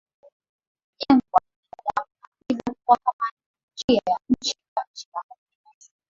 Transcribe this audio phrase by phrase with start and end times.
[0.97, 3.25] kujengwa na binadamu na hivyo kuwa kama
[3.73, 5.89] njia ya chini kwa chini baharini Maeneo